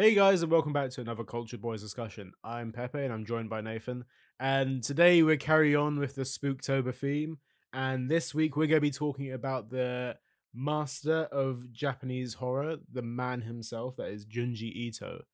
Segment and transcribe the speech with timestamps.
[0.00, 2.30] Hey guys, and welcome back to another Culture Boys discussion.
[2.44, 4.04] I'm Pepe, and I'm joined by Nathan.
[4.38, 7.38] And today we carry on with the Spooktober theme.
[7.72, 10.16] And this week we're going to be talking about the
[10.54, 15.24] master of Japanese horror, the man himself, that is Junji Ito.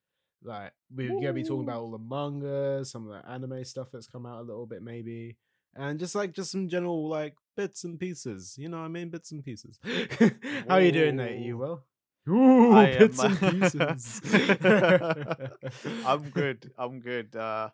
[0.43, 3.89] Like we're going to be talking about all the manga, some of the anime stuff
[3.93, 5.37] that's come out a little bit, maybe,
[5.75, 8.55] and just like just some general like bits and pieces.
[8.57, 9.77] You know, what I mean, bits and pieces.
[10.67, 11.41] How are you doing, Nate?
[11.41, 11.59] You Ooh.
[11.59, 11.83] well?
[12.27, 14.21] Ooh, I am- and pieces.
[16.05, 16.71] I'm good.
[16.77, 17.35] I'm good.
[17.35, 17.69] Uh,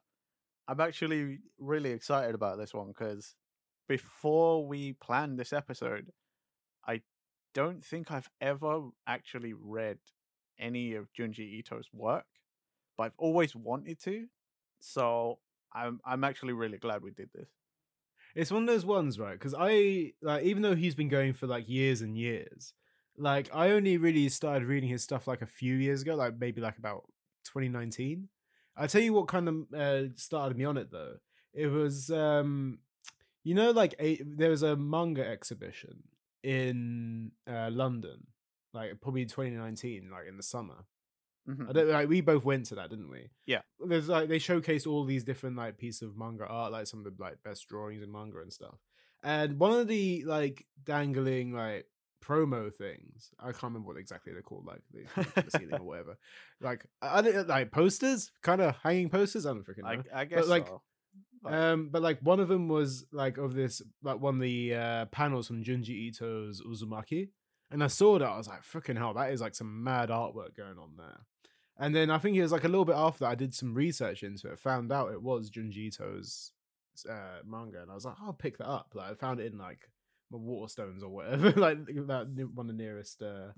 [0.68, 3.36] I'm actually really excited about this one because
[3.88, 6.12] before we planned this episode,
[6.88, 7.02] I
[7.54, 10.00] don't think I've ever actually read
[10.60, 12.26] any of Junji Ito's work,
[12.98, 14.28] but I've always wanted to.
[14.80, 15.40] So
[15.74, 17.50] I'm I'm actually really glad we did this.
[18.36, 19.34] It's one of those ones, right?
[19.34, 22.74] Because I like, even though he's been going for like years and years,
[23.22, 26.62] like I only really started reading his stuff like a few years ago, like maybe
[26.62, 27.04] like about
[27.46, 28.28] 2019.
[28.76, 31.16] I tell you what kind of uh, started me on it though.
[31.54, 32.80] It was, um
[33.44, 36.04] you know, like a there was a manga exhibition
[36.44, 38.28] in uh, London,
[38.74, 40.86] like probably 2019, like in the summer.
[41.50, 41.70] Mhm.
[41.70, 43.30] I don't like we both went to that, didn't we?
[43.48, 43.62] Yeah.
[43.80, 47.06] There's like they showcased all these different like pieces of manga art, like some of
[47.06, 48.76] the like best drawings in manga and stuff.
[49.24, 51.88] And one of the like dangling like
[52.22, 56.18] promo things, I can't remember what exactly they're called, like from the ceiling or whatever.
[56.62, 59.46] Like I don't like posters, kind of hanging posters.
[59.46, 60.04] I don't freaking know.
[60.14, 60.82] I, I guess like, so.
[61.44, 64.76] Like- Um, but like one of them was like of this like one of the
[64.76, 67.30] uh, panels from Junji Ito's Uzumaki,
[67.72, 70.56] and I saw that I was like, "Freaking hell, that is like some mad artwork
[70.56, 71.22] going on there."
[71.80, 73.74] And then I think it was like a little bit after that, I did some
[73.74, 76.52] research into it, found out it was Junji Ito's
[77.10, 79.58] uh, manga, and I was like, "I'll pick that up." Like I found it in
[79.58, 79.90] like
[80.40, 83.52] Waterstones or whatever, like that one of the nearest uh,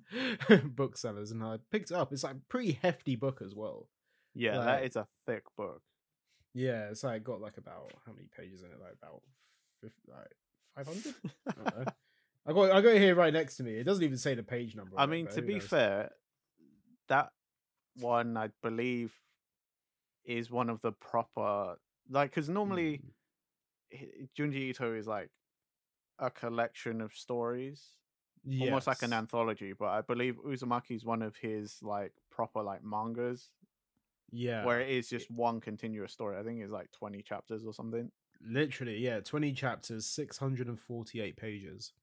[0.63, 2.11] booksellers, and I picked it up.
[2.13, 3.87] It's like a pretty hefty book as well.
[4.33, 5.81] yeah, like- that is a thick book.
[6.55, 8.79] Yeah, it's like got like about how many pages in it?
[8.79, 9.21] Like about
[9.81, 10.27] 50, like
[10.75, 11.15] five hundred.
[11.47, 11.91] I don't know.
[12.45, 13.73] I got I got it here right next to me.
[13.75, 14.91] It doesn't even say the page number.
[14.99, 15.67] I on it, mean, to be knows?
[15.67, 16.09] fair,
[17.09, 17.29] that
[17.99, 19.13] one I believe
[20.25, 21.75] is one of the proper
[22.09, 23.01] like because normally
[23.95, 25.29] Mm, Junji Ito is like
[26.19, 27.83] a collection of stories,
[28.61, 29.73] almost like an anthology.
[29.77, 33.49] But I believe Uzumaki is one of his like proper like mangas
[34.31, 36.37] yeah, where it is just one continuous story.
[36.37, 38.11] I think it's like twenty chapters or something.
[38.45, 41.93] literally yeah, twenty chapters, six hundred and forty-eight pages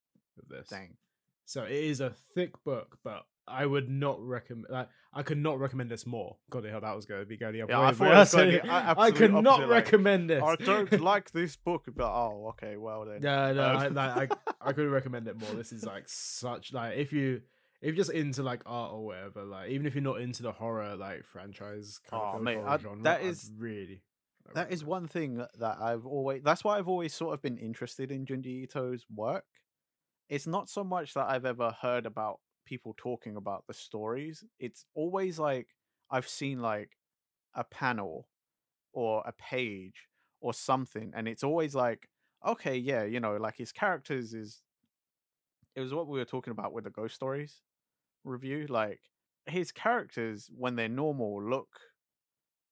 [0.41, 0.69] of this.
[0.69, 0.97] Dang.
[1.45, 4.67] So it is a thick book, but I would not recommend.
[4.71, 6.37] Like, I could not recommend this more.
[6.51, 7.87] God, how that was going to be going the other Yeah, way.
[7.87, 10.43] I thought was I gonna said be it- a- I could not like, recommend this.
[10.43, 13.23] I don't like this book, but oh, okay, well then.
[13.23, 14.37] Yeah, no, Um, I, like, I
[14.69, 15.51] I couldn't recommend it more.
[15.55, 17.41] This is like such like if you
[17.83, 20.53] if you're just into like art or whatever, like even if you're not into the
[20.53, 24.03] horror like franchise kind Oh, of mate, horror I- genre, that I'd really
[24.55, 28.13] that is one thing that I've always that's why I've always sort of been interested
[28.13, 29.45] in Junji Ito's work.
[30.29, 32.39] It's not so much that I've ever heard about
[32.71, 34.45] people talking about the stories.
[34.59, 35.67] It's always like
[36.11, 36.91] I've seen like
[37.55, 38.29] a panel
[38.93, 40.07] or a page
[40.41, 42.09] or something and it's always like
[42.47, 44.63] okay, yeah, you know, like his characters is
[45.77, 47.61] it was what we were talking about with the ghost stories
[48.25, 49.01] review like
[49.47, 51.69] his characters when they're normal look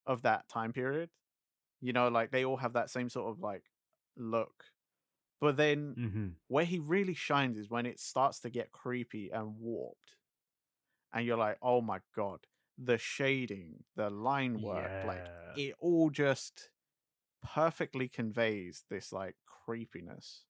[0.05, 1.09] of that time period
[1.81, 3.63] you know like they all have that same sort of like
[4.15, 4.63] look
[5.39, 6.35] but then Mhm.
[6.47, 10.15] where he really shines is when it starts to get creepy and warped
[11.13, 12.39] and you're like oh my god
[12.77, 15.25] the shading the line work like
[15.57, 16.69] it all just
[17.43, 19.35] perfectly conveys this like
[19.65, 20.43] creepiness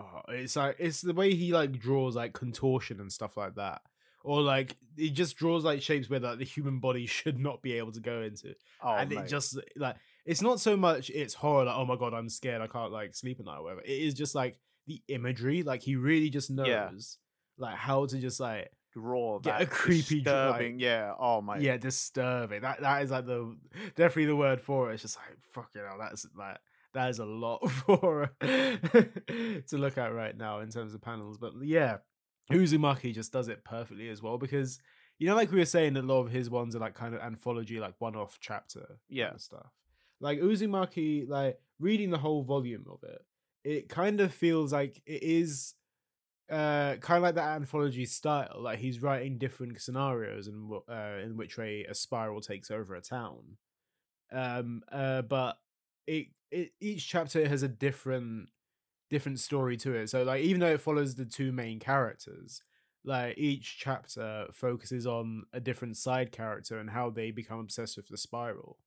[0.00, 3.82] Oh, it's like it's the way he like draws like contortion and stuff like that.
[4.22, 7.72] Or like he just draws like shapes where like the human body should not be
[7.72, 8.54] able to go into.
[8.80, 9.24] oh and mate.
[9.24, 9.96] it just like
[10.28, 13.14] it's not so much it's horror like oh my god i'm scared i can't like
[13.14, 13.80] sleep at night or whatever.
[13.82, 16.90] It is just like the imagery like he really just knows Yeah.
[17.66, 21.58] like how to just like draw that a creepy dra- like- disturbing yeah oh my
[21.58, 22.60] yeah disturbing.
[22.62, 23.56] That that is like the
[23.96, 24.94] definitely the word for it.
[24.94, 26.58] It's just like fuck you know that's like
[26.94, 31.38] that is a lot for to look at right now in terms of panels.
[31.38, 31.98] But yeah
[32.50, 34.80] uzumaki just does it perfectly as well because
[35.18, 37.14] you know like we were saying that a lot of his ones are like kind
[37.14, 39.34] of anthology like one-off chapter kind Yeah.
[39.34, 39.70] of stuff
[40.20, 43.22] like uzumaki like reading the whole volume of it
[43.64, 45.74] it kind of feels like it is
[46.50, 51.36] uh kind of like that anthology style like he's writing different scenarios and uh in
[51.36, 53.58] which way a spiral takes over a town.
[54.32, 55.58] Um uh but
[56.06, 58.48] it, it each chapter has a different
[59.10, 60.08] different story to it.
[60.08, 62.62] So like even though it follows the two main characters
[63.04, 68.08] like each chapter focuses on a different side character and how they become obsessed with
[68.08, 68.78] the spiral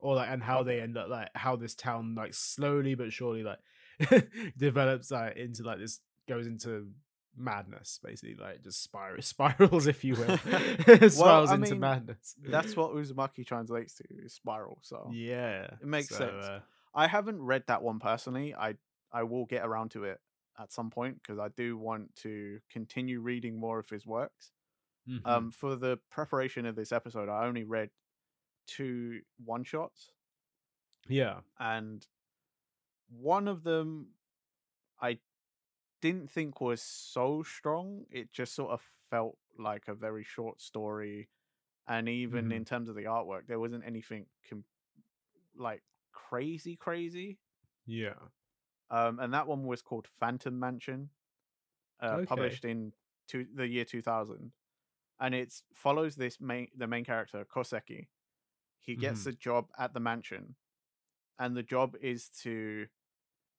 [0.00, 3.42] or like and how they end up like how this town like slowly but surely
[3.42, 3.58] like
[4.56, 6.88] develops like into like this goes into
[7.36, 10.36] madness basically like just spiral spirals if you will
[11.08, 14.78] spirals I into mean, madness That's what Uzumaki translates to spiral.
[14.82, 16.44] So yeah It makes so, sense.
[16.44, 16.60] uh,
[16.94, 18.54] I haven't read that one personally.
[18.54, 18.74] I
[19.12, 20.18] I will get around to it
[20.58, 24.50] at some point because I do want to continue reading more of his works.
[25.08, 25.20] mhm.
[25.24, 27.90] Um, for the preparation of this episode, I only read
[28.76, 30.12] two one shots,
[31.08, 32.06] yeah and
[33.08, 34.08] one of them
[35.00, 35.18] I
[36.02, 38.06] didn't think was so strong.
[38.10, 41.30] It just sort of felt like a very short story,
[41.88, 42.52] and even Mhm.
[42.52, 44.64] in terms of the artwork, there wasn't anything com-
[45.56, 45.82] like
[46.12, 47.38] crazy, crazy.
[47.86, 48.14] yeah
[48.90, 51.10] Um, and that one was called Phantom Mansion,
[52.00, 52.26] uh, Okay.
[52.28, 52.94] published in
[53.28, 54.52] two, the year 2000.
[55.20, 58.08] And it follows this main the main character Koseki.
[58.80, 59.26] He gets Mhm.
[59.26, 60.56] a job at the mansion,
[61.38, 62.88] and the job is to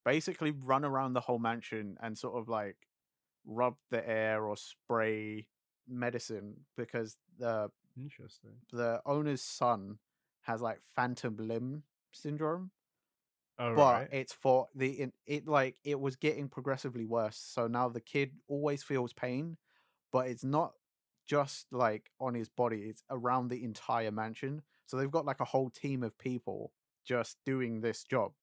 [0.06, 2.78] basically run around the whole mansion and sort of like
[3.46, 5.48] rub the air or spray
[5.88, 10.00] medicine because the interesting the owner's son
[10.42, 12.72] has like phantom limb syndrome
[13.60, 17.68] all but right it's for the it, it like it was getting progressively worse so
[17.68, 19.58] now the kid always feels pain
[20.12, 20.74] but it's not
[21.26, 25.46] just like on his body it's around the entire mansion so they've got like a
[25.46, 26.74] whole team of people
[27.08, 28.34] just doing this job.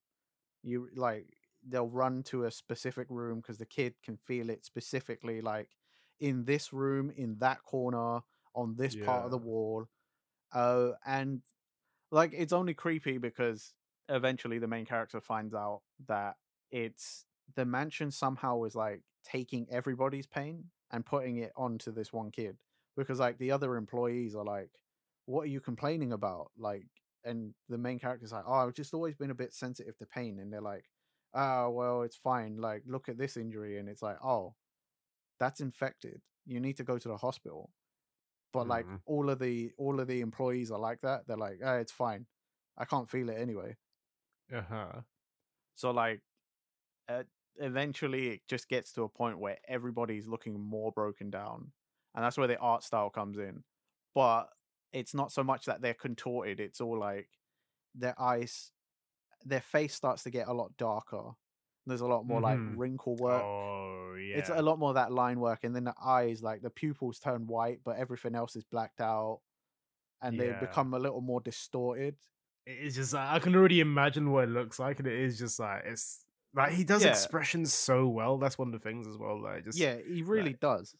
[0.63, 1.27] You like
[1.67, 5.69] they'll run to a specific room because the kid can feel it specifically like
[6.19, 8.21] in this room in that corner
[8.55, 9.85] on this part of the wall.
[10.51, 11.43] Uh and
[12.11, 13.75] like it's only creepy because
[14.09, 16.37] eventually the main character finds out that
[16.71, 17.25] it's
[17.55, 22.57] the mansion somehow is like taking everybody's pain and putting it onto this one kid
[22.97, 24.71] because like the other employees are like
[25.29, 26.51] what are you complaining about?
[26.57, 26.87] Like
[27.25, 30.39] and the main character's like oh i've just always been a bit sensitive to pain
[30.39, 30.85] and they're like
[31.33, 34.55] oh well it's fine like look at this injury and it's like oh
[35.39, 36.21] that's infected.
[36.45, 37.71] You need to go to the hospital.
[38.53, 39.01] But like Mhm.
[39.05, 41.27] all of the all of the employees are like that.
[41.27, 42.27] They're like oh, it's fine.
[42.77, 43.77] I can't feel it anyway.
[44.53, 45.01] Uh-huh.
[45.75, 46.21] So like
[47.09, 47.23] uh,
[47.57, 51.71] eventually it just gets to a point where everybody's looking more broken down
[52.15, 53.63] and that's where the art style comes in.
[54.15, 54.49] But
[54.93, 57.29] it's not so much that they're contorted it's all like
[57.95, 58.71] their eyes
[59.45, 61.31] their face starts to get a lot darker
[61.87, 62.41] there's a lot more Mhm.
[62.41, 65.95] like wrinkle work oh yeah it's a lot more that line work and then the
[66.03, 69.41] eyes like the pupils turn white but everything else is blacked out
[70.21, 70.53] and they Yeah.
[70.53, 72.17] become a little more distorted
[72.65, 75.59] it's just like, I can already imagine what it looks like, and it is just
[75.59, 77.05] like it's like he does Yeah.
[77.05, 78.37] expressions so well.
[78.37, 79.41] That's one of the things as well.
[79.41, 80.95] Like just yeah he really does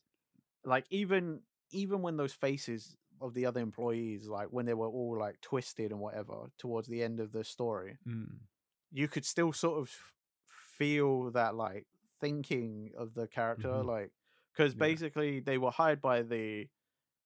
[0.65, 5.17] like even even when those faces of the other employees like when they were all
[5.19, 8.39] like twisted and whatever towards the end of the story Mm.
[8.91, 10.13] you could still sort of
[10.47, 11.87] feel that like
[12.19, 13.85] thinking of the character Mhm.
[13.85, 14.11] like
[14.53, 14.79] because Yeah.
[14.79, 16.69] basically they were hired by the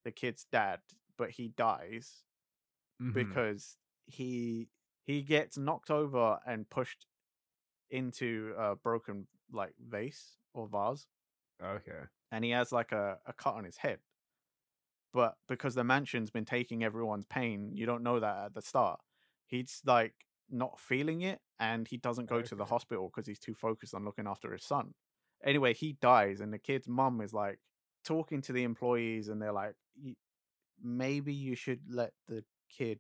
[0.03, 0.81] the kid's dad
[1.17, 2.25] but he dies
[3.01, 3.13] Mhm.
[3.13, 4.69] because he
[5.05, 7.07] he gets knocked over and pushed
[7.89, 11.07] into a broken like vase or vase
[11.61, 13.99] okay, and he has like a, a cut on his head
[15.13, 18.99] but because the mansion's been taking everyone's pain you don't know that at the start.
[19.47, 20.15] He's like
[20.49, 24.05] not feeling it and he doesn't go to the hospital because he's too focused on
[24.05, 24.93] looking after his son.
[25.43, 27.59] Anyway he dies and the kid's mum is like
[28.05, 29.75] talking to the employees and they're like
[30.81, 32.99] maybe you should let the kid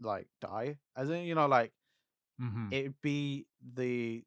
[0.00, 0.78] like die.
[0.96, 1.72] As in you know like
[2.38, 2.70] Mhm.
[2.70, 4.24] it'd be the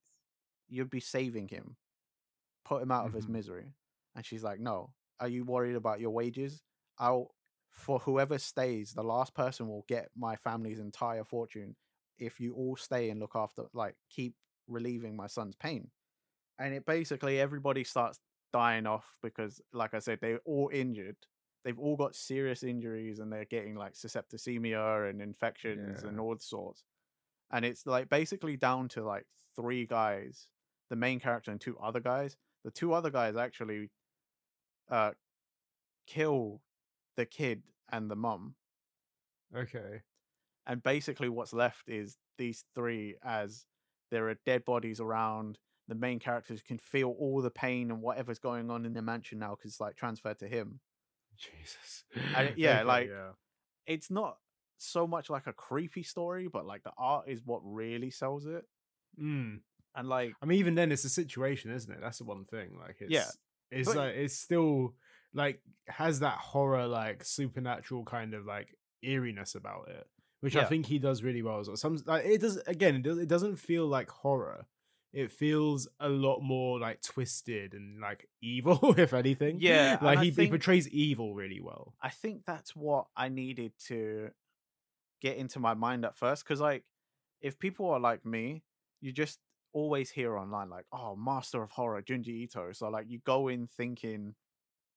[0.69, 1.77] you'd be saving him
[2.65, 3.29] put him out of his Mhm.
[3.29, 3.75] misery.
[4.15, 4.93] And she's like no.
[5.19, 6.61] Are you worried about your wages
[6.99, 7.33] i'll
[7.71, 11.75] for whoever stays the last person will get my family's entire fortune
[12.19, 14.35] if you all stay and look after like keep
[14.67, 15.89] relieving my son's pain.
[16.59, 18.19] And it basically everybody starts
[18.51, 21.15] dying off because like i said they're all injured.
[21.63, 26.83] They've all got serious injuries and they're getting like septicemia and infections and all sorts.
[27.51, 29.25] And it's like basically down to like
[29.55, 30.47] three guys
[30.89, 32.35] the main character and two other guys.
[32.65, 33.89] The two other guys actually
[34.89, 35.11] uh
[36.07, 36.61] kill
[37.19, 37.61] the kid
[37.91, 38.55] and the mum
[39.55, 40.01] okay,
[40.67, 43.65] and basically what's left is these three as
[44.11, 45.57] there are dead bodies around
[45.87, 49.39] the main characters can feel all the pain and whatever's going on in the mansion
[49.39, 50.79] now because it's like transferred to him
[51.37, 52.03] Jesus,
[52.35, 53.31] And yeah, Okay, like- yeah.
[53.87, 54.37] it's not
[54.77, 58.63] so much like a creepy story but like the art is what really sells it
[59.19, 59.59] Mm.
[59.95, 61.99] and like I mean, even then, it's a situation, isn't it?
[61.99, 62.69] That's the one thing.
[62.79, 63.25] Like, it's Yeah,
[63.71, 64.93] it's but- like it's still
[65.33, 70.07] like has that horror like supernatural kind of like eeriness about it,
[70.41, 71.59] which I think he does really well.
[71.59, 71.77] as well.
[71.77, 72.95] Some like it does again.
[72.95, 73.17] It does.
[73.17, 74.65] It doesn't feel like horror.
[75.11, 79.57] It feels a lot more like twisted and like evil, if anything.
[79.59, 81.95] Yeah, like he, he portrays evil really well.
[82.01, 84.29] I think that's what I needed to
[85.21, 86.43] get into my mind at first.
[86.43, 86.83] Because, like,
[87.41, 88.63] if people are like me,
[89.01, 89.39] you just
[89.73, 92.71] always hear online, like, oh, master of horror, Junji Ito.
[92.73, 94.35] So, like, you go in thinking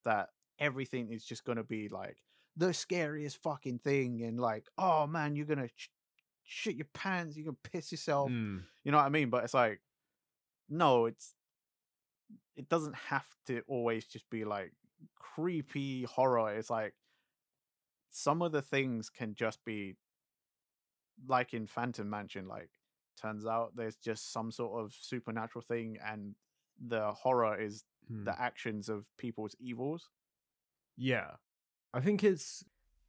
[0.04, 0.28] that
[0.59, 2.18] everything is just going to be like
[2.56, 4.23] the scariest fucking thing.
[4.23, 5.88] And, like, oh man, you're going to sh-
[6.44, 8.30] shit your pants, you're going to piss yourself.
[8.30, 8.62] Mm.
[8.85, 9.30] You know what I mean?
[9.30, 9.80] But it's like,
[10.68, 11.35] no, it's
[12.56, 14.73] it doesn't have to always just be like
[15.16, 16.54] creepy horror.
[16.54, 16.94] It's like
[18.11, 19.97] some of the things can just be
[21.26, 22.71] like in Phantom Mansion, like
[23.21, 26.35] turns out there's just some sort of supernatural thing and
[26.87, 28.25] the horror is Mm.
[28.25, 30.09] the actions of people's evils.
[30.97, 31.32] Yeah,
[31.94, 32.64] I think it's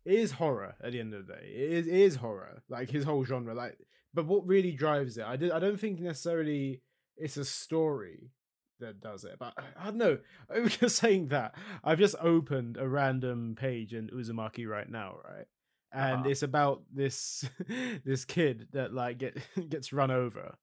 [0.06, 1.46] it is horror at the end of the day.
[1.56, 3.54] It is, it is horror, like his whole genre.
[3.54, 3.78] Like,
[4.14, 5.26] but what really drives it?
[5.26, 5.52] I did.
[5.52, 6.82] I don't think necessarily
[7.18, 8.32] it's a story
[8.80, 9.36] that does it.
[9.40, 10.18] But I, I don't know.
[10.54, 15.46] I'm just saying that I've just opened a random page in Uzumaki right now, right?
[15.94, 16.30] And Uh-huh.
[16.30, 17.46] it's about this
[18.06, 19.38] this kid that like get
[19.70, 20.56] gets run over,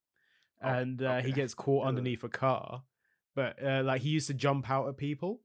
[0.62, 2.82] Oh, and uh, he gets caught underneath a car.
[3.34, 5.40] But uh, like he used to jump out at people,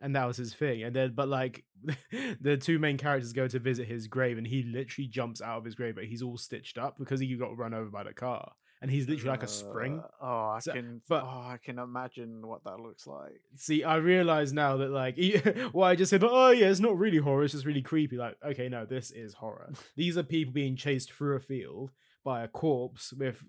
[0.00, 0.82] and that was his thing.
[0.82, 1.64] And then, but like
[2.40, 5.64] the two main characters go to visit his grave, and he literally jumps out of
[5.64, 8.52] his grave, but he's all stitched up because he got run over by the car,
[8.80, 10.00] and he's literally like a spring.
[10.00, 11.02] Uh, Oh, I So- can.
[11.08, 13.40] but- oh, I can imagine what that looks like.
[13.56, 15.18] See, I realize now that like
[15.72, 16.24] what I just said.
[16.24, 18.16] Oh yeah, it's not really horror; it's just really creepy.
[18.16, 19.72] Like, okay, no, this is horror.
[19.96, 21.90] These are people being chased through a field
[22.28, 23.42] by a corpse with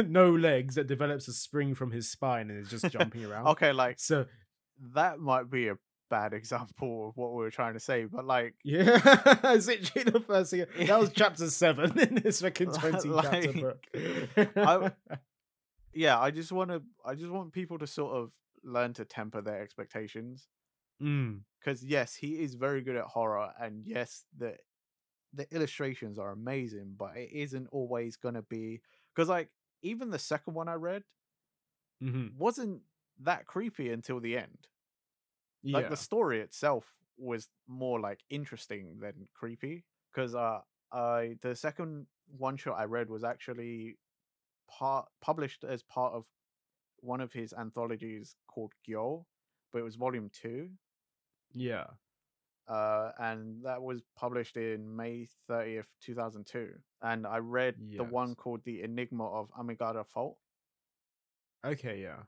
[0.06, 3.46] no legs that develops a spring from his spine and is just jumping around.
[3.48, 4.24] Okay, like So
[4.94, 5.76] that might be a
[6.08, 9.00] bad example of what we were trying to say, but like Yeah,
[9.54, 10.64] it's literally the first thing.
[10.86, 13.80] That was chapter seven in this fucking twenty chapter book.
[14.56, 14.92] I-
[15.92, 18.30] yeah, I just want to I just want people to sort of
[18.64, 20.48] learn to temper their expectations
[21.02, 24.56] Mm, because yes, he is very good at horror and yes, the
[25.36, 28.82] the illustrations are amazing, but it isn't always going to be
[29.16, 29.50] cuz like
[29.82, 31.04] even the second one I read
[32.00, 32.82] mhm, wasn't
[33.20, 34.68] that creepy until the end.
[35.62, 35.76] Yeah.
[35.76, 40.60] like the story itself was more like interesting than creepy because uh
[40.92, 43.98] i the second one shot i read was actually
[44.68, 46.26] part published as part of
[47.00, 49.26] one of his anthologies called gyo
[49.72, 50.70] but it was volume two
[51.54, 51.86] yeah.
[52.68, 58.60] Uh and that was published in may 30th 2002 and i read the one called
[58.64, 60.36] the enigma of amigara fault
[61.64, 62.00] Okay.
[62.02, 62.22] Yeah.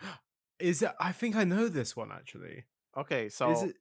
[0.60, 0.92] Is it?
[1.00, 2.64] I think I know this one actually.
[2.96, 3.76] okay so Is it?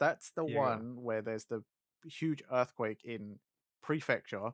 [0.00, 1.62] That's the Yeah, one where there's the
[2.04, 3.38] huge earthquake in
[3.82, 4.50] prefecture.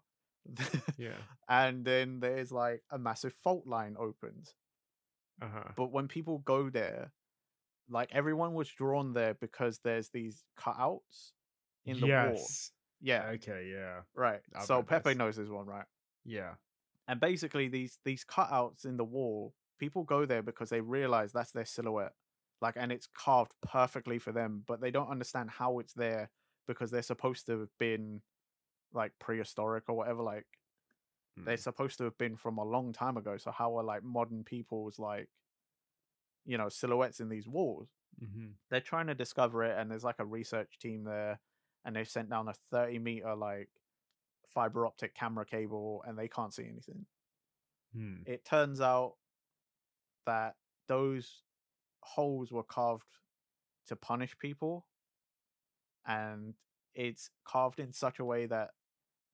[0.99, 1.17] Yeah.
[1.49, 4.55] and then there's like a massive fault line opens.
[5.41, 5.73] Uh huh.
[5.77, 7.13] But when people go there,
[7.91, 11.33] like everyone was drawn there because there's these cutouts
[11.85, 12.33] in the wall.
[12.33, 12.73] Yes.
[13.03, 13.71] Yeah, Okay.
[13.73, 14.01] Yeah.
[14.15, 14.41] right.
[14.55, 15.19] I've so Pepe this.
[15.19, 15.87] knows this one, right?
[16.25, 16.55] Yeah.
[17.09, 21.53] And basically these these cutouts in the wall, people go there because they realize that's
[21.53, 22.13] their silhouette.
[22.61, 26.31] Like and it's carved perfectly for them, but they don't understand how it's there
[26.69, 28.21] because they're supposed to have been
[28.93, 30.47] like prehistoric or whatever like
[31.37, 31.61] they're Mm.
[31.61, 34.99] supposed to have been from a long time ago so how are like modern people's
[34.99, 35.29] like
[36.45, 38.59] you know silhouettes in these walls Mhm.
[38.71, 41.41] they're trying to discover it and there's like a research team there
[41.85, 43.71] and they've sent down a 30 meter like
[44.49, 47.07] fiber optic camera cable and they can't see anything
[47.93, 48.23] Hmm.
[48.25, 49.17] it turns out
[50.27, 50.57] that
[50.87, 51.43] those
[52.03, 53.19] holes were carved
[53.87, 54.87] to punish people
[56.07, 56.55] and
[56.95, 58.71] it's carved in such a way that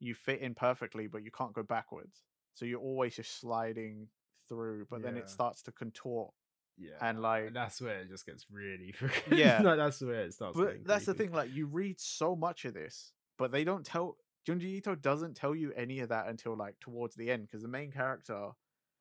[0.00, 4.08] you fit in perfectly but you can't go backwards so you're always just sliding
[4.48, 6.34] through but then it starts to contort
[6.78, 6.90] Yeah.
[7.00, 8.92] and like that's where it just gets really.
[8.98, 9.58] freaking- Yeah.
[9.62, 10.56] no, that's where it starts.
[10.58, 14.16] but that's the thing like you read so much of this but they don't tell
[14.46, 17.68] Junji Ito doesn't tell you any of that until like towards the end because the
[17.68, 18.50] main character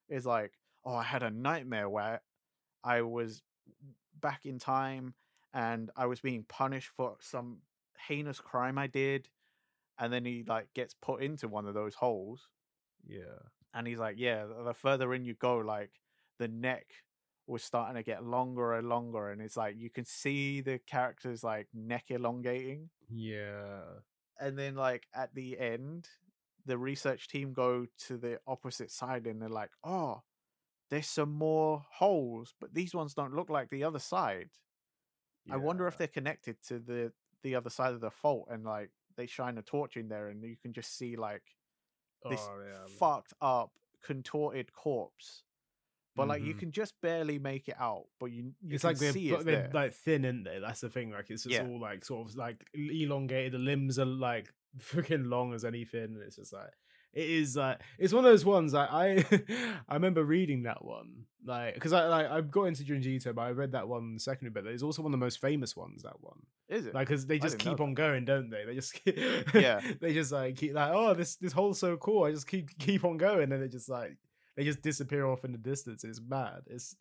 [0.09, 0.53] is like
[0.85, 2.21] oh I had a nightmare where
[2.83, 3.43] I was
[4.21, 5.13] back in time
[5.53, 7.57] and I was being punished for some
[8.07, 9.27] heinous crime I did
[9.99, 12.47] and then he like gets put into one of those holes
[13.05, 13.39] Yeah.
[13.73, 15.91] and he's like yeah the further in you go like
[16.39, 16.85] the neck
[17.47, 21.43] was starting to get longer and longer and it's like you can see the characters
[21.43, 23.81] like neck elongating Yeah.
[24.39, 26.07] and then like at the end
[26.65, 30.23] the research team go to the opposite side and they're like oh
[30.89, 34.49] there's some more holes but these ones don't look like the other side
[35.51, 37.11] I wonder if they're connected to the
[37.43, 40.43] the other side of the fault and like they shine a torch in there and
[40.43, 41.43] you can just see like
[42.29, 42.87] this Oh, yeah.
[42.97, 43.69] fucked up
[44.03, 45.43] contorted corpse
[46.15, 46.59] but like you Mhm.
[46.59, 49.69] can just barely make it out but you you it's can like they're, it's they're
[49.73, 50.59] like thin, isn't they?
[50.59, 51.11] That's the thing.
[51.11, 51.67] Like it's just Yeah.
[51.67, 53.53] all like sort of like elongated.
[53.53, 56.03] The limbs are like freaking long as anything.
[56.15, 56.71] And it's just like
[57.13, 59.23] it is like it's one of those ones like I
[59.87, 63.41] I remember reading that one like because I like I got into Junji Ito, but
[63.43, 64.51] I read that one secondary.
[64.63, 66.03] But it's also one of the most famous ones.
[66.03, 66.39] That one.
[66.67, 67.83] is it like because they just keep that.
[67.83, 68.99] on going don't they they just
[69.53, 69.79] Yeah.
[70.01, 73.05] they just like keep like oh this this hole's so cool i just keep keep
[73.05, 74.17] on going and they just like
[74.55, 76.95] they just disappear off in the distance it's mad it's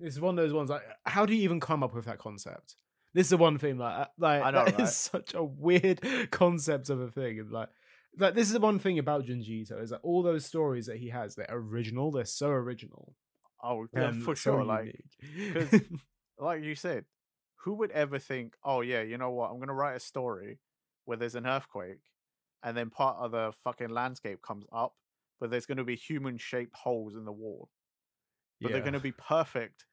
[0.00, 2.76] it's one of those ones like how do you even come up with that concept
[3.14, 4.88] this is the one thing like uh, like I know, that is right?
[4.88, 7.68] such a weird concept of a thing and like
[8.18, 10.98] like this is the one thing about Junji Ito is that all those stories that
[10.98, 13.14] he has they're original they're so original
[13.62, 15.70] oh yeah and for so sure like unique.
[15.70, 15.80] 'cause
[16.38, 17.04] like you said,
[17.64, 20.58] who would ever think, oh yeah, you know what, I'm gonna write a story
[21.04, 22.00] where there's an earthquake,
[22.62, 24.94] and then part of the fucking landscape comes up,
[25.42, 27.68] but there's gonna be human shaped holes in the wall,
[28.60, 29.86] but they're gonna be perfect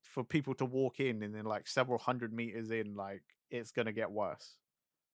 [0.00, 3.92] for people to walk in, and then like several hundred meters in, like it's gonna
[3.92, 4.54] get worse,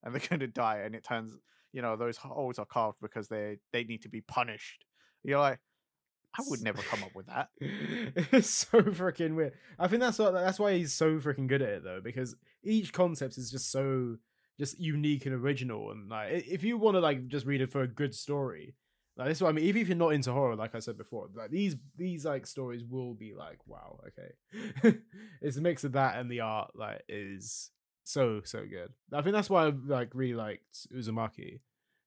[0.03, 1.35] and they're gonna die, and it turns,
[1.73, 4.85] you know, those holes are carved because they they need to be punished.
[5.25, 5.61] You're like,
[6.39, 7.49] I would never come up with that.
[7.61, 9.55] it's so freaking weird.
[9.79, 12.93] I think that's what that's why he's so freaking good at it though, because each
[12.93, 14.19] concept is just so
[14.61, 15.93] just unique and original.
[15.93, 18.75] And like, if you want to like just read it for a good story,
[19.19, 19.65] like this is what I mean.
[19.67, 22.85] Even if you're not into horror, like I said before, like these these like stories
[22.85, 24.97] will be like, wow, okay.
[25.43, 26.71] it's a mix of that and the art.
[26.75, 27.71] Like, is
[28.05, 28.93] so so good.
[29.13, 31.61] I think that's why I like really liked Uzumaki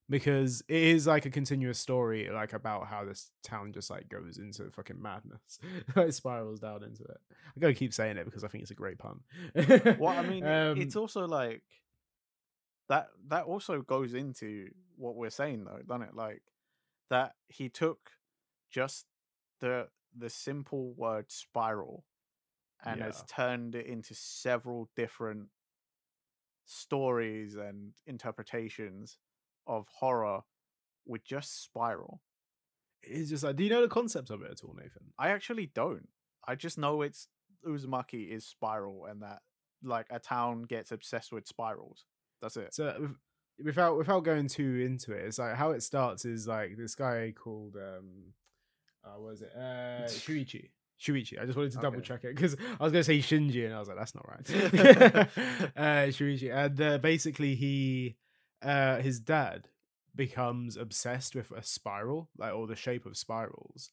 [0.10, 4.40] because it is like a continuous story like about how this town just like goes
[4.40, 5.58] into fucking madness
[5.96, 7.18] like spirals down into it
[7.56, 9.22] i gotta keep saying it because i think it's a great pun
[10.00, 11.62] well i mean it- it's Um, also like
[12.90, 16.42] that that also goes into what we're saying though doesn't it like
[17.12, 18.10] that he took
[18.72, 19.06] just
[19.60, 22.06] the the simple word spiral
[22.84, 25.50] and has turned it into several different
[26.66, 29.18] stories and interpretations
[29.68, 30.40] of horror
[31.06, 32.22] with just spiral.
[33.04, 35.14] It's just like do you know the concept of it at all nathan?
[35.20, 36.08] I actually don't.
[36.48, 37.28] I just know it's
[37.68, 39.40] uzumaki is spiral and that
[39.84, 42.06] like a town gets obsessed with spirals.
[42.42, 42.74] That's it.
[42.74, 43.12] So with-
[43.64, 47.34] without without going too into it it's like how it starts is like this guy
[47.36, 48.34] called um
[49.04, 50.70] uh, what was it uh shuichi
[51.02, 51.42] Shuichi.
[51.42, 53.74] I just wanted to double check it because I was going to say Shinji and
[53.74, 54.50] I was like, that's not right.
[55.76, 56.54] uh, Shuichi.
[56.54, 58.18] And uh, basically, he,
[58.62, 59.70] uh, his dad
[60.16, 63.90] becomes obsessed with a spiral, like, or the shape of spirals.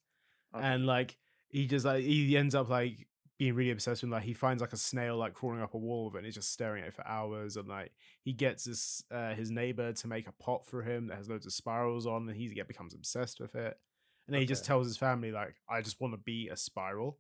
[0.55, 0.67] Okay.
[0.67, 1.17] And like,
[1.49, 3.08] he just like, he ends up like
[3.39, 6.13] being really obsessed with like, he finds like a snail like crawling up a wall
[6.17, 7.57] and he's just staring at it for hours.
[7.57, 11.17] And like, he gets this, uh, his neighbor to make a pot for him that
[11.17, 13.79] has loads of spirals on and he get becomes obsessed with it.
[14.27, 17.17] And then he just tells his family, like, I just want to be a spiral.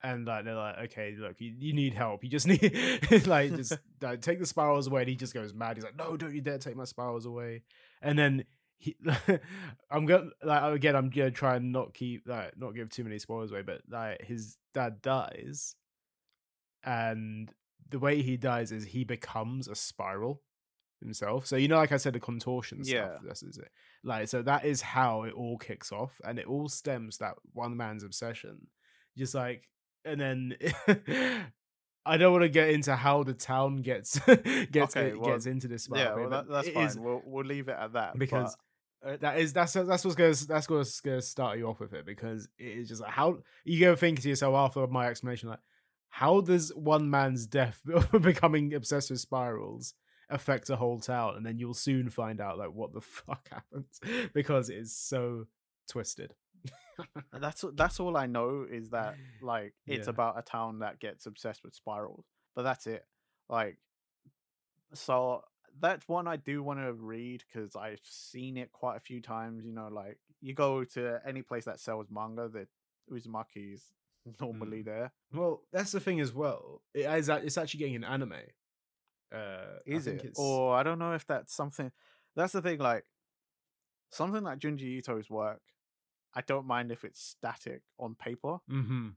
[0.00, 2.22] And like they're like, okay, look, you, you need help.
[2.22, 5.02] You just need like just like, take the spirals away.
[5.02, 5.76] And he just goes mad.
[5.76, 7.62] He's like, no, don't you dare take my spirals away.
[8.00, 8.44] And then
[8.78, 8.96] he,
[9.90, 13.18] I'm gonna like again, I'm gonna try and not keep like not give too many
[13.18, 13.62] spoilers away.
[13.62, 15.74] But like his dad dies,
[16.84, 17.52] and
[17.90, 20.42] the way he dies is he becomes a spiral
[21.00, 21.46] himself.
[21.46, 23.10] So you know, like I said, the contortion Yeah.
[23.16, 23.22] stuff.
[23.28, 23.70] This is it.
[24.04, 27.76] Like so that is how it all kicks off, and it all stems that one
[27.76, 28.68] man's obsession.
[29.16, 29.68] Just like,
[30.04, 30.56] and then
[32.06, 34.18] I don't want to get into how the town gets
[34.70, 35.88] gets Okay, well, gets into this.
[35.92, 38.60] yeah well, that, that's fine is- we'll we'll leave it at that because but,
[39.06, 42.04] uh, that is that's that's what's gonna that's what's gonna start you off with it
[42.04, 45.60] because it is just like how you go think to yourself after my explanation like
[46.10, 47.80] how does one man's death
[48.20, 49.94] becoming obsessed with spirals
[50.30, 54.00] affect a whole town and then you'll soon find out like what the fuck happens
[54.34, 55.46] because it is so
[55.88, 56.34] twisted
[57.40, 60.10] that's that's all I know is that like it's Yeah.
[60.10, 62.24] about a town that gets obsessed with spirals,
[62.56, 63.04] but that's it.
[63.48, 63.78] Like,
[64.94, 65.42] so
[65.80, 69.64] that's one I do want to read because I've seen it quite a few times.
[69.64, 72.68] You know, like you go to any place that sells manga, that
[73.10, 73.84] Uzumaki is
[74.40, 74.84] normally Mm.
[74.84, 75.12] there.
[75.32, 78.34] well that's the thing as well it is it's actually getting an anime
[79.32, 80.22] uh Is it?
[80.24, 81.90] it's Or I don't know if that's something.
[82.36, 82.78] That's the thing.
[82.78, 83.04] Like
[84.10, 85.60] something like Junji Ito's work,
[86.34, 88.58] I don't mind if it's static on paper.
[88.68, 89.08] hmm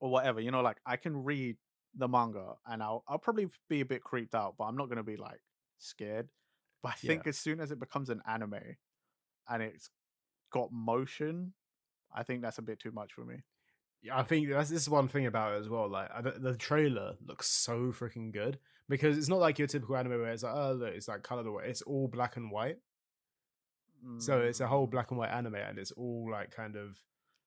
[0.00, 0.40] or whatever.
[0.40, 1.56] You know, like I can read
[1.96, 5.02] the manga and I'll I'll probably be a bit creeped out, but I'm not gonna
[5.04, 5.40] be like
[5.78, 6.28] scared.
[6.82, 7.08] But I Yeah.
[7.08, 8.76] think as soon as it becomes an anime
[9.48, 9.90] and it's
[10.50, 11.54] got motion,
[12.14, 13.36] I think that's a bit too much for me.
[14.02, 15.88] Yeah, I think that's this is one thing about it as well.
[15.88, 18.58] Like I, the trailer looks so freaking good
[18.88, 21.46] because it's not like your typical anime where it's like oh look, it's like colored
[21.46, 21.68] away.
[21.68, 22.78] It's all black and white.
[24.18, 26.98] So it's a whole Mm, black and white anime, and it's all like kind of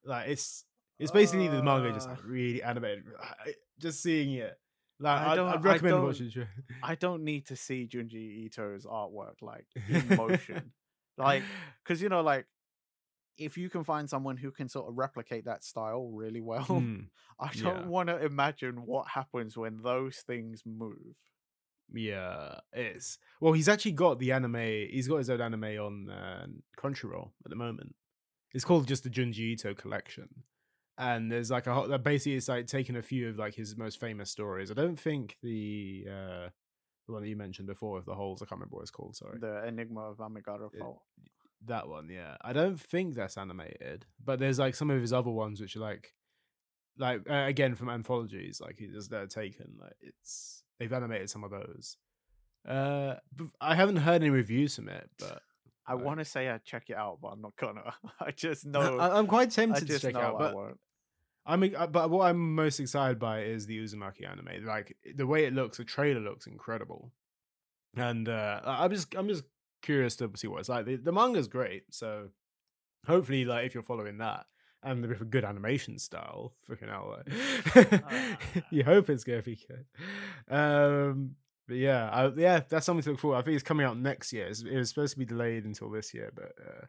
[0.03, 0.65] like it's
[0.99, 2.15] it's basically the manga just Uh.
[2.15, 3.05] like really animated.
[3.79, 4.59] Just seeing it,
[4.99, 6.31] like I don't- I'd I recommend don't- watching.
[6.83, 10.71] I don't need to see Junji Ito's artwork like in motion,
[11.17, 11.43] like
[11.83, 12.45] because you know, like
[13.37, 17.01] if you can find someone who can sort of replicate that style really well, Hmm,
[17.39, 21.15] I don't want to imagine what happens when those things move.
[21.93, 23.53] yeah, it's well.
[23.53, 24.55] He's actually got the anime.
[24.55, 26.47] He's got his own anime on uh,
[26.79, 27.93] Crunchyroll at the moment.
[28.53, 30.29] It's called just the Junji Ito collection,
[30.97, 33.77] and there's like a whole, that basically it's like taking a few of like his
[33.77, 34.71] most famous stories.
[34.71, 36.49] I don't think the uh
[37.07, 38.41] the one that you mentioned before of the holes.
[38.41, 39.15] I can't remember what it's called.
[39.15, 39.37] Sorry.
[39.39, 41.01] The Enigma of Amigara It- Fault.
[41.65, 42.35] That one, yeah.
[42.41, 45.79] I don't think that's animated, but there's like some of his other ones which are
[45.79, 46.13] like,
[46.99, 49.73] like uh, again from anthologies, like he just they're taken.
[49.81, 51.97] Like it's they've animated some of those.
[52.67, 53.15] Uh,
[53.59, 55.41] I haven't heard any reviews from it, but
[55.87, 57.93] I want to say I'd check it out, but I'm not gonna.
[58.19, 58.99] I just know.
[58.99, 60.39] I, I'm quite I tempted to check it out.
[60.39, 60.57] I won't.
[60.57, 60.77] I mean,
[61.47, 64.65] uh, but what I'm most excited by is the Uzumaki anime.
[64.65, 67.11] Like the way it looks, the trailer looks incredible,
[67.95, 69.43] and uh, I- I'm just I'm just
[69.81, 70.85] curious to see what it's like.
[70.85, 72.29] The, the manga's great, so
[73.05, 74.45] hopefully, like if you're following that
[74.83, 79.85] and with a good animation style, freaking hell, like, you hope it's gonna be good.
[80.53, 81.31] Um,
[81.67, 83.37] but yeah, I, yeah, that's something to look forward.
[83.37, 84.47] I think it's coming out next year.
[84.47, 86.85] It's, it was supposed to be delayed until this year, but uh,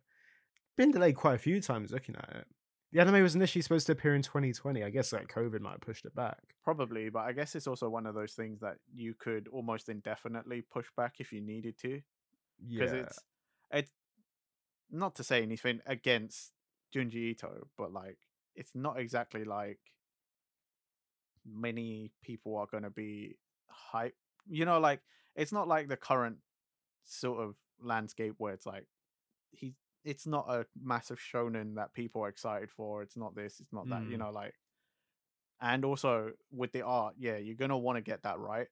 [0.76, 1.90] been delayed quite a few times.
[1.90, 2.46] Looking at it,
[2.92, 4.82] the anime was initially supposed to appear in 2020.
[4.82, 6.38] I guess like COVID might have pushed it back.
[6.64, 10.62] Probably, but I guess it's also one of those things that you could almost indefinitely
[10.62, 12.00] push back if you needed to,
[12.66, 13.18] Yeah, because it's
[13.70, 13.92] it's
[14.90, 16.52] not to say anything against
[16.94, 18.18] Junji Ito, but like
[18.54, 19.78] it's not exactly like
[21.46, 23.36] many people are going to be
[23.68, 24.16] hype.
[24.48, 25.00] You know, like
[25.36, 26.38] it's not like the current
[27.04, 28.86] sort of landscape where it's like
[29.50, 29.74] he.
[30.10, 33.02] It's not a massive shonen that people are excited for.
[33.02, 33.60] It's not this.
[33.60, 34.02] It's not that.
[34.10, 34.20] You Mm.
[34.20, 34.54] know, like
[35.60, 38.68] and also with the art, yeah, you're gonna want to get that right.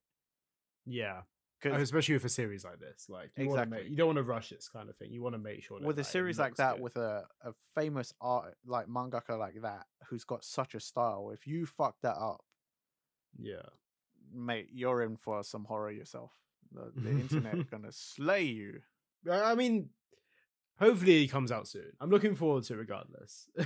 [0.85, 1.22] yeah,
[1.64, 3.09] especially with a series like this.
[3.09, 3.79] Like you Exactly.
[3.79, 5.11] make, you don't want to rush this kind of thing.
[5.12, 6.83] You want to make sure that, with a like, series like that, good.
[6.83, 11.46] with a, a famous art like mangaka like that, who's got such a style, if
[11.46, 12.44] you fuck that up,
[13.38, 13.66] yeah.
[14.33, 16.33] mate, you're in for some horror yourself.
[16.72, 18.83] The, the internet gonna slay you.
[19.31, 19.90] I mean,
[20.79, 21.93] hopefully he comes out soon.
[22.01, 23.49] I'm looking forward to it regardless.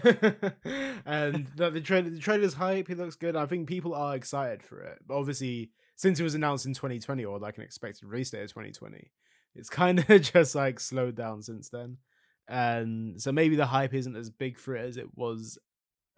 [1.04, 2.90] and the, the trailer, the trailer's hype.
[2.90, 3.36] It looks good.
[3.36, 5.00] I think people are excited for it.
[5.06, 8.50] But obviously, since it was announced in 2020 or like an expected release date of
[8.50, 9.10] 2020,
[9.54, 11.98] it's kind of just like slowed down since then.
[12.48, 15.58] And so maybe the hype isn't as big for it as it was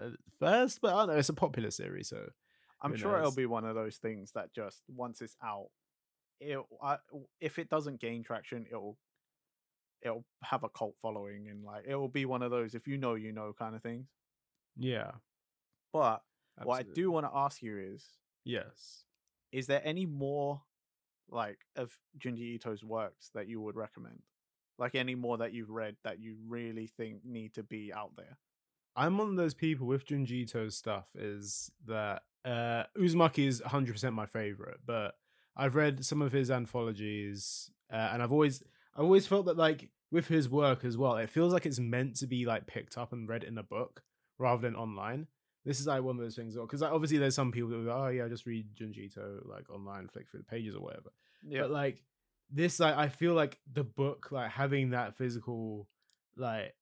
[0.00, 0.80] at first.
[0.80, 1.16] But I don't know.
[1.16, 2.26] It's a popular series, so
[2.80, 5.68] I'm sure it'll be one of those things that just once it's out,
[6.40, 6.96] it I,
[7.40, 8.96] if it doesn't gain traction, it'll
[10.04, 12.96] it'll have a cult following and like it will be one of those if you
[12.98, 14.06] know you know kind of things.
[14.76, 15.12] yeah.
[15.92, 16.22] But
[16.62, 18.04] what I do want to ask you is
[18.44, 19.04] Yes.
[19.52, 20.62] is there any more
[21.30, 24.22] like of Junji Ito's works that you would recommend?
[24.78, 28.38] Like any more that you've read that you really think need to be out there?
[28.96, 34.12] I'm one of those people with Junji Ito's stuff is that uh Uzumaki is 100%
[34.12, 35.14] my favorite, but
[35.56, 38.62] I've read some of his anthologies uh, and I've always
[38.94, 42.16] I've always felt that like with his work as well, it feels like it's meant
[42.16, 44.02] to be like picked up and read in a book
[44.38, 45.26] rather than online.
[45.64, 48.04] This is like one of those things because like, obviously there's some people that go,
[48.04, 51.10] oh yeah, just read Junji Ito like online, flick through the pages or whatever.
[51.46, 51.62] Yeah.
[51.62, 52.02] But like
[52.50, 55.88] this, like I feel like the book, like having that physical,
[56.36, 56.74] like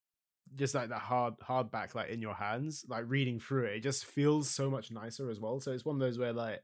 [0.56, 4.04] just like that hard hardback, like in your hands, like reading through it, it just
[4.06, 5.60] feels so much nicer as well.
[5.60, 6.62] So it's one of those where like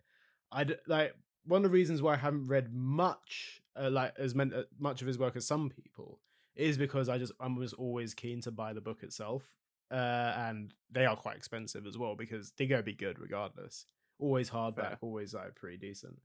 [0.51, 1.15] I like
[1.47, 5.07] one of the reasons why I haven't read much, uh, like as uh, much of
[5.07, 6.21] his work as some people,
[6.55, 9.43] is because I just I was always keen to buy the book itself,
[9.91, 9.95] uh,
[10.37, 13.87] and they are quite expensive as well because they gotta be good regardless.
[14.19, 14.99] Always hardback, Fair.
[15.03, 16.19] always like pretty decent.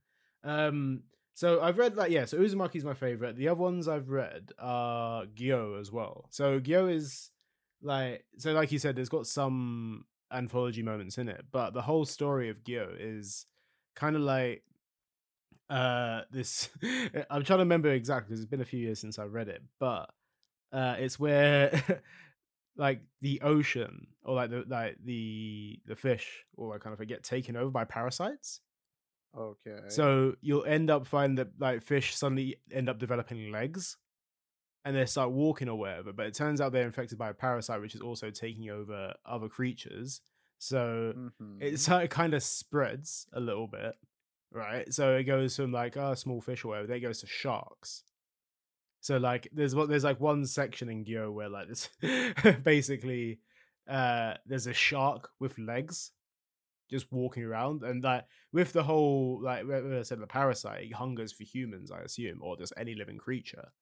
[0.44, 1.02] Um,
[1.34, 3.36] so I've read like yeah, so Uzumaki's my favorite.
[3.36, 6.26] The other ones I've read are Gyo as well.
[6.30, 7.30] So Gyo is
[7.82, 12.04] like so like you said, there's got some anthology moments in it, but the whole
[12.04, 13.46] story of Gyo is
[13.94, 14.62] kind of like
[15.72, 16.70] uh this
[17.30, 19.62] I'm trying to remember exactly because it's been a few years since I read it,
[19.80, 20.10] but
[20.72, 22.02] uh it's where
[22.76, 27.22] like the ocean or like the like the the fish or that kind of get
[27.24, 28.60] taken over by parasites.
[29.36, 29.80] Okay.
[29.88, 33.96] So you'll end up finding that like fish suddenly end up developing legs
[34.84, 36.12] and they start walking or whatever.
[36.12, 39.48] But it turns out they're infected by a parasite which is also taking over other
[39.48, 40.20] creatures.
[40.58, 41.60] So Mhm.
[41.60, 43.94] it's it kind of spreads a little bit,
[44.52, 44.92] right?
[44.92, 48.04] So it goes from like oh small fish or whatever, then it goes to sharks.
[49.00, 51.88] So like there's what there's like one section in Gyo where like this
[52.62, 53.40] basically
[53.88, 56.12] uh there's a shark with legs
[56.88, 61.32] just walking around and like with the whole like I said the parasite it hungers
[61.32, 63.72] for humans I assume or just any living creature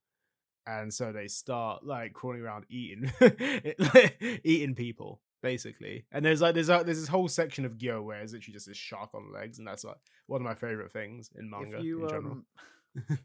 [0.67, 3.13] and so they start like crawling around eating
[4.45, 8.21] eating people basically and there's like there's a, there's this whole section of Gyo where
[8.21, 11.31] it's literally just this shark on legs and that's like one of my favorite things
[11.39, 12.47] in manga if you in general um,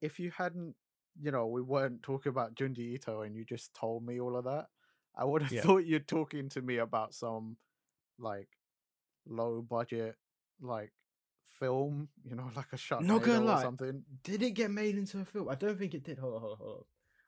[0.00, 0.74] if you hadn't,
[1.20, 4.44] you know, we weren't talking about Junji Ito, and you just told me all of
[4.44, 4.66] that,
[5.16, 5.62] I would have Yeah.
[5.62, 7.56] thought you're talking to me about some
[8.18, 8.48] like
[9.26, 10.16] low budget
[10.60, 10.92] like
[11.58, 13.62] film, you know, like a shot Not gonna or lie.
[13.62, 14.04] something.
[14.22, 15.48] Did it get made into a film?
[15.48, 16.18] I don't think it did.
[16.18, 16.84] Hold on, hold on, hold on.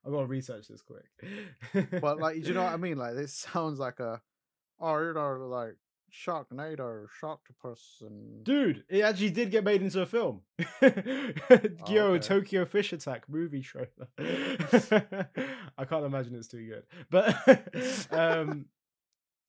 [0.06, 2.00] I gotta research this quick.
[2.00, 2.98] But like, you know what I mean?
[2.98, 4.20] Like, this sounds like a,
[4.80, 5.76] oh, you know, like
[6.12, 10.42] Sharknado, Sharktopus, and Dude, it actually did get made into a film.
[10.82, 12.18] Gyo okay.
[12.18, 14.08] Tokyo Fish Attack movie trailer.
[15.78, 18.66] I can't imagine it's too good, but um,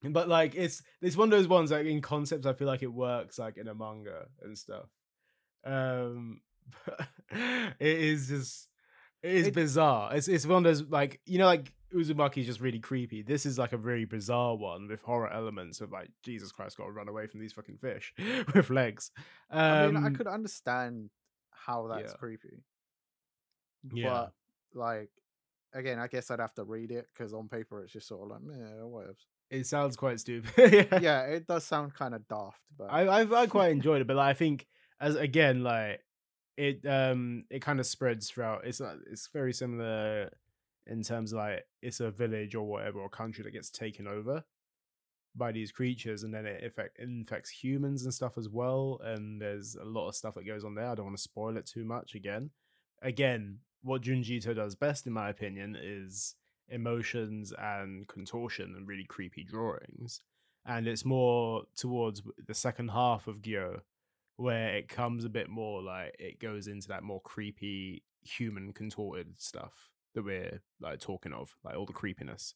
[0.03, 2.45] but like it's it's one of those ones like in concepts.
[2.45, 4.89] I feel like it works like in a manga and stuff.
[5.65, 6.41] Um,
[7.31, 8.67] it is just
[9.23, 10.15] it is It- bizarre.
[10.15, 13.21] It's it's one of those like you know like Uzumaki is just really creepy.
[13.21, 16.85] This is like a very bizarre one with horror elements of like Jesus Christ, got
[16.85, 18.13] to run away from these fucking fish
[18.53, 19.11] with legs.
[19.49, 21.09] Um, I mean, I could understand
[21.51, 22.17] how that's yeah.
[22.17, 22.63] creepy.
[23.91, 24.09] Yeah.
[24.09, 24.33] But
[24.73, 25.09] like,
[25.73, 28.29] again, I guess I'd have to read it because on paper it's just sort of
[28.29, 29.15] like, yeah, whatever.
[29.49, 30.51] It sounds quite stupid.
[30.91, 34.07] yeah, yeah, it does sound kind of daft, but I I've, I quite enjoyed it,
[34.07, 34.67] but like, I think
[34.99, 36.01] as again like
[36.57, 38.65] it um it kind of spreads throughout.
[38.65, 40.29] It's it's very similar
[40.87, 44.43] in terms of like it's a village or whatever or country that gets taken over
[45.35, 49.75] by these creatures and then it affect, infects humans and stuff as well and there's
[49.75, 51.85] a lot of stuff that goes on there i don't want to spoil it too
[51.85, 52.49] much again
[53.03, 56.35] again what junji ito does best in my opinion is
[56.69, 60.21] emotions and contortion and really creepy drawings
[60.65, 63.81] and it's more towards the second half of Gyo
[64.39, 69.39] where it comes a bit more like it goes into that more creepy human contorted
[69.39, 72.55] stuff that we're like talking of like all the creepiness.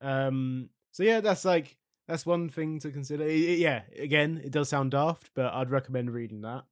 [0.00, 1.76] Um so yeah that's like
[2.08, 3.24] that's one thing to consider.
[3.24, 6.64] I- I- yeah again it does sound daft but i'd recommend reading that.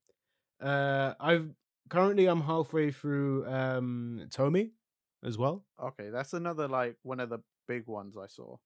[0.61, 1.51] Uh i've
[1.89, 4.71] currently i'm halfway through um tomie
[5.23, 5.65] as well.
[5.83, 8.57] Okay, that's another like one of the big ones I saw.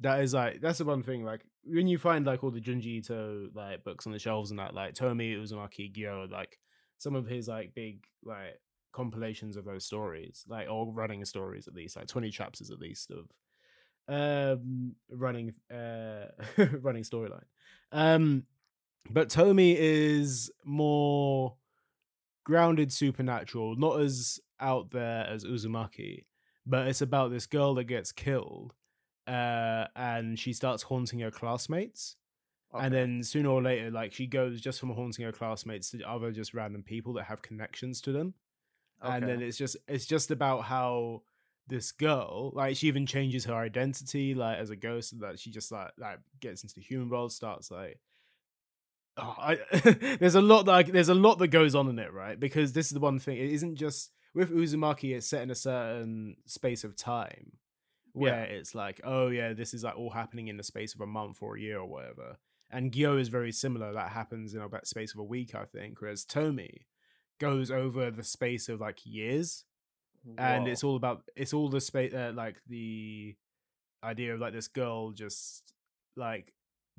[0.00, 2.86] That is like that's the one thing like when you find like all the Junji
[2.86, 6.58] Ito like books on the shelves and that like Tomie Uzumaki Gyo like
[6.98, 8.58] some of his like big like
[8.92, 13.10] compilations of those stories like or running stories at least like 20 chapters at least
[13.10, 13.30] of
[14.08, 16.26] um running uh
[16.80, 17.44] running storyline.
[17.92, 18.44] Um
[19.10, 21.56] but Tomie is more
[22.44, 26.24] grounded supernatural not as out there as Uzumaki
[26.66, 28.74] but it's about this girl that gets killed
[29.26, 32.16] uh, and she starts haunting her classmates.
[32.72, 36.30] And then sooner or later, like she goes just from haunting her classmates to other
[36.30, 38.34] just random people that have connections to them.
[39.02, 41.22] And then it's just it's just about how
[41.66, 45.72] this girl, like she even changes her identity, like as a ghost, that she just
[45.72, 47.98] like like gets into the human world, starts like.
[49.16, 49.58] Oh, I,
[50.20, 52.38] there's a lot that I, there's a lot that goes on in it, right?
[52.38, 53.36] Because this is the one thing.
[53.36, 55.16] It isn't just with Uzumaki.
[55.16, 57.52] It's set in a certain space of time
[58.12, 61.06] where it's like, oh yeah, this is like all happening in the space of a
[61.06, 62.38] month or a year or whatever.
[62.70, 63.92] And Gyo is very similar.
[63.92, 66.00] That happens in about space of a week, I think.
[66.00, 66.86] Whereas Tomie
[67.40, 69.64] goes over the space of like years,
[70.38, 70.70] and Whoa.
[70.70, 73.34] it's all about it's all the space uh, like the
[74.04, 75.72] idea of like this girl just
[76.16, 76.52] like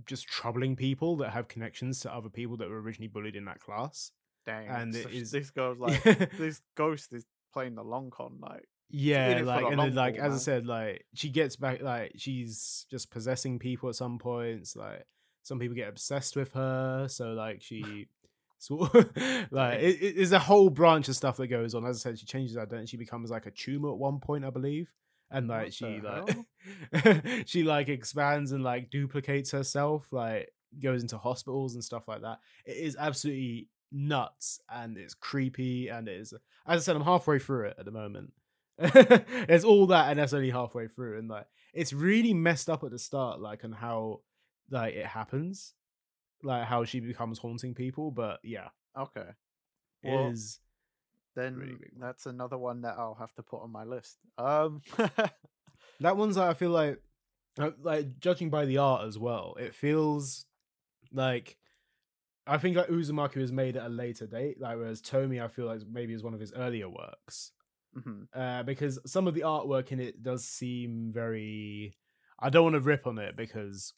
[0.06, 3.60] just troubling people that have connections to other people that were originally bullied in that
[3.60, 4.12] class.
[4.46, 4.68] dang.
[4.68, 6.04] and so it sh- is- this girl's like
[6.38, 10.38] this ghost is playing the long con, like Yeah, like and then like as I
[10.38, 14.76] said, like she gets back like she's just possessing people at some points.
[14.76, 15.06] Like
[15.44, 18.08] some people get obsessed with her, so like she
[18.58, 19.10] sort of,
[19.52, 21.86] like it, it, there's a whole branch of stuff that goes on.
[21.86, 22.88] As I said, she changes her identity.
[22.88, 24.92] She becomes like a tumor at one point, I believe.
[25.30, 31.18] And like What she like she like expands and like duplicates herself, like goes into
[31.18, 32.40] hospitals and stuff like that.
[32.66, 36.34] It is absolutely nuts and it's creepy and it is
[36.68, 38.34] as I said, I'm halfway through it at the moment.
[39.48, 42.92] There's all that, and that's only halfway through, and like it's really messed up at
[42.92, 44.22] the start, like on how
[44.70, 45.74] like it happens,
[46.44, 48.12] like how she becomes haunting people.
[48.12, 49.30] But yeah, okay.
[50.04, 50.60] Well, is
[51.36, 54.18] Then really that's another one that I'll have to put on my list.
[54.38, 54.82] Um,
[56.00, 57.00] that one's like I feel like
[57.60, 60.46] uh, like judging by the art as well, it feels
[61.14, 61.58] like
[62.48, 65.68] I think like Uzumaki was made at a later date, like whereas Tomie I feel
[65.68, 67.52] like maybe is one of his earlier works.
[67.98, 68.28] Mhm.
[68.34, 71.98] Uh, because some of the artwork in it does seem very.
[72.40, 73.94] I don't want to rip on it because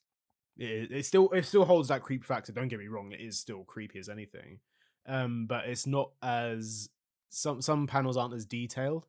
[0.56, 2.52] it, it still it still holds that creep factor.
[2.52, 4.60] Don't get me wrong; it is still creepy as anything,
[5.06, 6.88] um, but it's not as
[7.30, 9.06] some some panels aren't as detailed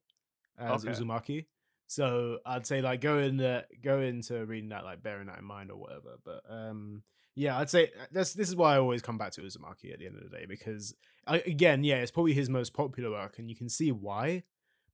[0.57, 0.91] as Okay.
[0.91, 1.45] Uzumaki.
[1.87, 5.45] So I'd say like go in the, go into reading that like bearing that in
[5.45, 6.17] mind or whatever.
[6.23, 7.03] But um,
[7.35, 9.99] yeah, I'd say uh, that's this is why I always come back to Uzumaki at
[9.99, 10.95] the end of the day because
[11.27, 14.43] I, again, yeah, it's probably his most popular work, and you can see why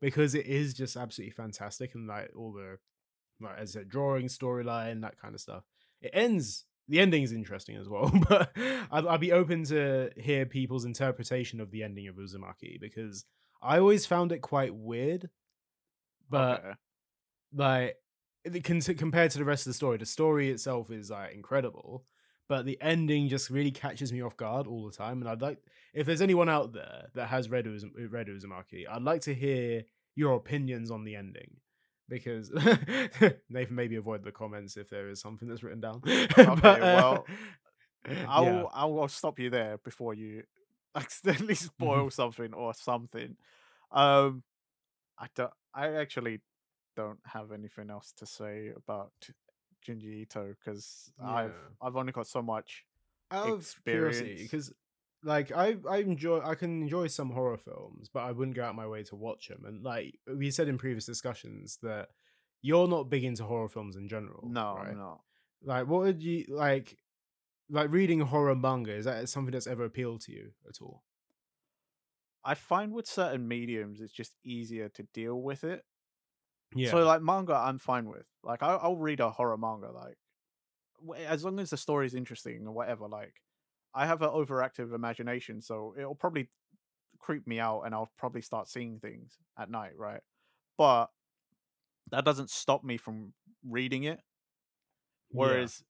[0.02, 2.78] because it is just absolutely fantastic and like all the
[3.40, 5.64] like as a drawing storyline that kind of stuff.
[6.02, 6.66] It ends.
[6.88, 11.62] The ending is interesting as well, but I'd, I'd be open to hear people's interpretation
[11.62, 13.26] of the ending of Uzumaki because
[13.62, 15.30] I always found it quite weird.
[16.30, 16.74] But Okay.
[17.54, 17.98] like
[18.64, 22.06] compared to the rest of the story, the story itself is like incredible,
[22.48, 25.22] but the ending just really catches me off guard all the time.
[25.22, 25.60] And I'd like
[25.94, 29.84] if there's anyone out there that has read, Uzum- read Uzumaki, I'd like to hear
[30.16, 31.58] your opinions on the ending.
[32.08, 32.52] Because
[33.50, 36.02] Nathan maybe avoid the comments if there is something that's written down.
[36.06, 37.26] okay, well,
[38.28, 38.64] I'll yeah.
[38.74, 40.44] I'll, I'll stop you there before you
[40.96, 43.38] accidentally spoil something or something.
[43.92, 44.44] Um,
[45.18, 45.54] I don't.
[45.74, 46.42] I actually
[46.98, 49.14] don't have anything else to say about
[49.88, 52.84] Junji Ito because I've I've only got so much.
[53.32, 54.42] out experience.
[54.42, 54.74] because
[55.24, 58.76] like I I enjoy I can enjoy some horror films, but I wouldn't go out
[58.76, 59.64] my way to watch them.
[59.66, 62.10] And like we said in previous discussions that
[62.62, 64.48] you're not big into horror films in general.
[64.50, 64.96] No, right?
[64.96, 65.22] no.
[65.64, 66.98] Like what would you like?
[67.70, 71.04] Like reading horror manga is that something that's ever appealed to you at all?
[72.44, 75.86] I find with certain mediums, it's just easier to deal with it.
[76.76, 76.90] Yeah.
[76.92, 78.26] So like manga, I'm fine with.
[78.44, 80.18] Like I'll, I'll read a horror manga, like
[81.28, 83.08] as long as the story is interesting or whatever.
[83.08, 83.36] Like
[83.94, 86.50] I have an overactive imagination, so it'll probably
[87.20, 90.22] creep me out, and I'll probably start seeing things at night, right?
[90.78, 91.12] But
[92.12, 94.22] that doesn't stop me from reading it.
[95.32, 95.84] Whereas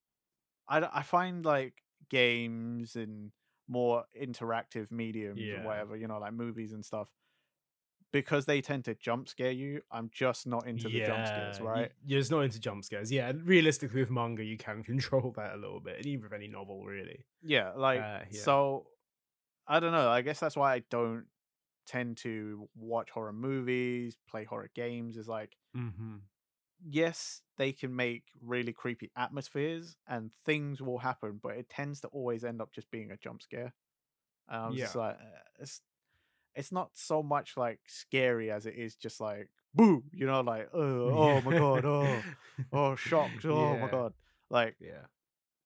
[0.70, 3.34] I I find like games and
[3.68, 5.54] more interactive mediums Yeah.
[5.54, 7.12] or whatever, you know, like movies and stuff,
[8.12, 9.82] because they tend to jump scare you.
[9.91, 11.91] I'm just not into the jump scares, right?
[12.06, 13.12] You're just not into jump scares.
[13.12, 16.34] Yeah, and realistically with manga, you can control that a little bit, and even with
[16.34, 17.26] any novel, really.
[17.41, 18.41] Yeah, like Uh, yeah.
[18.41, 18.88] so.
[19.67, 20.10] I don't know.
[20.10, 21.28] I guess that's why I don't
[21.86, 25.17] tend to watch horror movies, play horror games.
[25.17, 26.17] Is like, Mm-hmm.
[26.84, 32.08] yes, they can make really creepy atmospheres and things will happen, but it tends to
[32.10, 33.74] always end up just being a jump scare.
[34.50, 34.91] And Yeah.
[34.95, 35.82] like, uh, it's
[36.56, 40.70] it's not so much like scary as it is just like boo, you know, like
[40.74, 42.22] oh, oh my god, oh,
[42.74, 44.14] oh, shocked, oh my god,
[44.50, 44.76] like.
[44.80, 45.06] Yeah.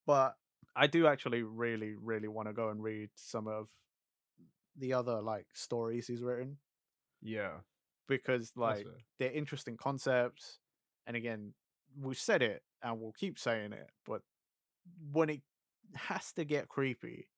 [0.08, 0.36] But
[0.76, 3.68] I do actually really, really want to go and read some of
[4.78, 6.58] the other like stories he's written
[7.24, 7.54] Yeah.
[8.08, 8.86] because like
[9.18, 10.60] they're interesting concepts.
[11.08, 11.54] And again,
[12.00, 14.22] we've said it and we'll keep saying it, but
[15.12, 15.42] when it
[15.96, 17.30] has to get creepy,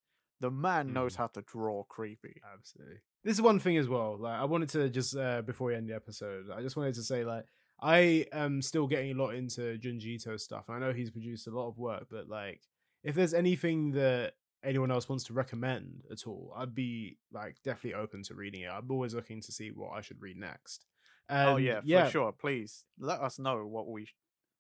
[0.42, 1.18] the man knows Mm.
[1.18, 2.42] how to draw creepy.
[2.54, 2.98] Absolutely.
[3.24, 4.18] This is one thing as well.
[4.20, 7.04] Like I wanted to just uh before we end the episode, I just wanted to
[7.04, 7.46] say like
[7.82, 10.70] I am still getting a lot into Junji Ito stuff.
[10.70, 12.62] I know he's produced a lot of work, but like
[13.04, 17.94] if there's anything that anyone else wants to recommend at all, I'd be like definitely
[18.02, 18.70] open to reading it.
[18.72, 20.86] I'm always looking to see what I should read next.
[21.30, 22.06] oh And, yeah, yeah.
[22.06, 22.32] for sure.
[22.32, 24.16] Please let us know what we sh-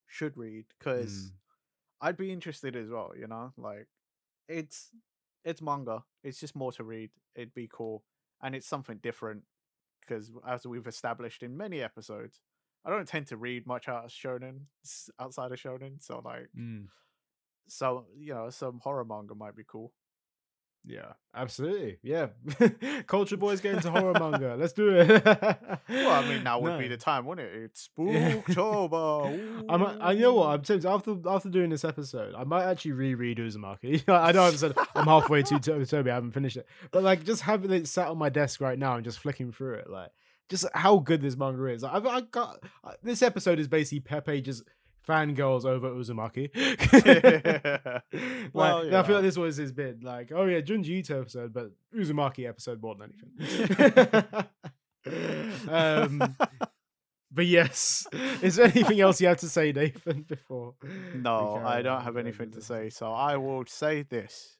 [0.07, 1.31] should read because Mm.
[2.01, 3.13] I'd be interested as well.
[3.17, 3.87] You know, like
[4.47, 4.89] it's
[5.43, 6.03] it's manga.
[6.23, 7.09] It's just more to read.
[7.35, 8.03] It'd be cool,
[8.41, 9.43] and it's something different
[10.01, 12.41] because as we've established in many episodes,
[12.85, 14.67] I don't tend to read much out of shonen
[15.19, 16.01] outside of shonen.
[16.01, 16.87] So like, Mm.
[17.67, 19.93] so you know, some horror manga might be cool.
[20.89, 21.99] Yeah, absolutely.
[22.01, 22.27] Yeah.
[23.07, 24.55] Culture boys get into horror manga.
[24.57, 25.25] Let's do it.
[25.25, 27.63] Well, I mean, now would be the time, wouldn't it?
[27.63, 27.89] It's.
[27.97, 29.65] Spooktober.
[29.69, 32.63] I might, I you know what I'm tempted after after doing this episode, I might
[32.63, 34.07] actually reread Uzumaki.
[34.07, 37.25] I know I'm said I'm halfway to to- Tomie, I haven't finished it, but like
[37.25, 40.11] just having it sat on my desk right now and just flicking through it, like
[40.49, 41.83] just how good this manga is.
[41.83, 42.63] I've I got
[43.03, 44.63] this episode is basically Pepe just
[45.07, 46.49] fangirls over Uzumaki.
[48.53, 50.03] like, Well, I feel like this was his bid.
[50.03, 54.45] Like, oh yeah, Junji Ito episode, but Uzumaki episode more than anything.
[55.69, 56.35] um,
[57.31, 58.05] but yes,
[58.41, 60.23] is there anything else you have to say, Nathan?
[60.23, 60.75] Before
[61.15, 64.57] No, I don't have anything to say, so I will say this.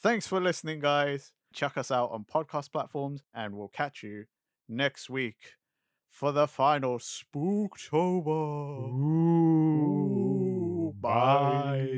[0.00, 1.32] Thanks for listening, guys.
[1.54, 4.24] Check us out on podcast platforms, and we'll catch you
[4.68, 5.36] next week
[6.12, 8.92] for the final Spooktober.
[8.92, 10.94] Ooh.
[11.00, 11.88] Bye.